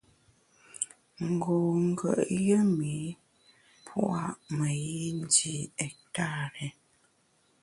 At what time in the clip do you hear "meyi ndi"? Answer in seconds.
4.57-5.55